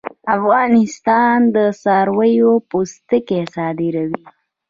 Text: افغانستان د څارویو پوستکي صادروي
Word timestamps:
افغانستان 0.37 1.37
د 1.55 1.57
څارویو 1.81 2.51
پوستکي 2.69 3.41
صادروي 3.53 4.23